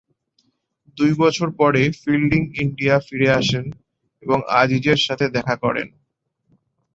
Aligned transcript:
দুই 0.97 1.11
বছর 1.13 1.47
পরে 1.51 1.81
ফিল্ডিং 2.01 2.41
ইন্ডিয়া 2.61 2.95
ফিরে 2.99 3.29
আসেন 3.31 3.65
এবং 4.23 4.39
আজিজের 4.51 4.99
সাথে 5.07 5.25
দেখা 5.29 5.55
করেন। 5.55 5.87